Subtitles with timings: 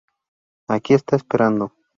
[0.75, 1.65] Aquí está Esperando!